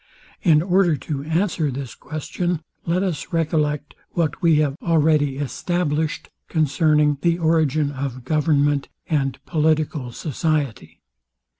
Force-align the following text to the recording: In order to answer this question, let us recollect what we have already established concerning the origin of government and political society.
In 0.41 0.63
order 0.63 0.97
to 0.97 1.21
answer 1.25 1.69
this 1.69 1.93
question, 1.93 2.61
let 2.87 3.03
us 3.03 3.31
recollect 3.31 3.93
what 4.13 4.41
we 4.41 4.55
have 4.55 4.75
already 4.81 5.37
established 5.37 6.31
concerning 6.47 7.19
the 7.21 7.37
origin 7.37 7.91
of 7.91 8.25
government 8.25 8.89
and 9.05 9.37
political 9.45 10.11
society. 10.11 11.03